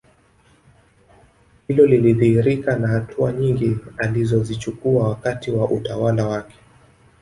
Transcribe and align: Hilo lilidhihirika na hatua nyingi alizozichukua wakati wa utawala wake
Hilo 1.67 1.85
lilidhihirika 1.85 2.75
na 2.77 2.87
hatua 2.87 3.31
nyingi 3.33 3.77
alizozichukua 3.97 5.09
wakati 5.09 5.51
wa 5.51 5.71
utawala 5.71 6.27
wake 6.27 6.55